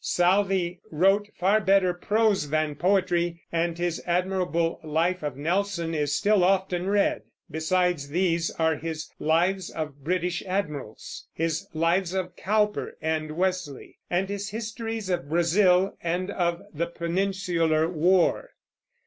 Southey 0.03 0.79
wrote 0.89 1.29
far 1.37 1.59
better 1.61 1.93
prose 1.93 2.49
than 2.49 2.73
poetry, 2.73 3.43
and 3.51 3.77
his 3.77 4.01
admirable 4.07 4.79
Life 4.83 5.21
of 5.21 5.37
Nelson 5.37 5.93
is 5.93 6.15
still 6.15 6.43
often 6.43 6.87
read. 6.87 7.21
Besides 7.51 8.09
these 8.09 8.49
are 8.49 8.77
his 8.77 9.11
Lives 9.19 9.69
of 9.69 10.03
British 10.03 10.41
Admirals, 10.47 11.27
his 11.35 11.67
lives 11.75 12.15
of 12.15 12.35
Cowper 12.35 12.97
and 12.99 13.33
Wesley, 13.37 13.99
and 14.09 14.27
his 14.27 14.49
histories 14.49 15.07
of 15.11 15.29
Brazil 15.29 15.95
and 16.01 16.31
of 16.31 16.63
the 16.73 16.87
Peninsular 16.87 17.87
War. 17.87 18.53